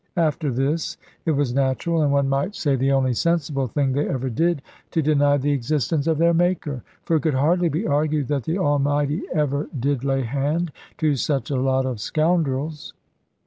[0.17, 0.97] After this
[1.27, 5.01] it was natural, and one might say the only sensible thing they ever did, to
[5.03, 6.81] deny the existence of their Maker.
[7.03, 11.51] For it could hardly be argued that the Almighty ever did lay hand to such
[11.51, 12.93] a lot of scoundrels.